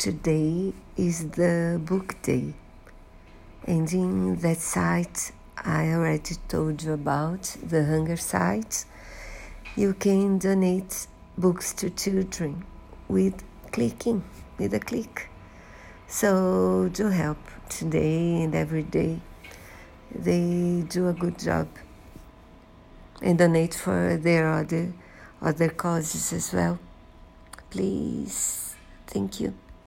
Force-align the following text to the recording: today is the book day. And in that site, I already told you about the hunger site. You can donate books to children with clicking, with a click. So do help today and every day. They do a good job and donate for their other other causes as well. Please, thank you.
today 0.00 0.72
is 0.96 1.28
the 1.32 1.78
book 1.84 2.16
day. 2.22 2.54
And 3.66 3.92
in 3.92 4.36
that 4.36 4.56
site, 4.56 5.30
I 5.58 5.92
already 5.92 6.36
told 6.48 6.82
you 6.82 6.94
about 6.94 7.42
the 7.62 7.84
hunger 7.84 8.16
site. 8.16 8.86
You 9.76 9.92
can 9.92 10.38
donate 10.38 11.06
books 11.36 11.74
to 11.74 11.90
children 11.90 12.64
with 13.08 13.44
clicking, 13.72 14.24
with 14.56 14.72
a 14.72 14.80
click. 14.80 15.28
So 16.08 16.88
do 16.90 17.08
help 17.08 17.36
today 17.68 18.42
and 18.42 18.54
every 18.54 18.84
day. 18.84 19.20
They 20.14 20.82
do 20.88 21.08
a 21.08 21.12
good 21.12 21.38
job 21.38 21.68
and 23.20 23.36
donate 23.36 23.74
for 23.74 24.16
their 24.16 24.50
other 24.50 24.94
other 25.42 25.68
causes 25.68 26.32
as 26.32 26.54
well. 26.54 26.78
Please, 27.68 28.74
thank 29.06 29.40
you. 29.40 29.52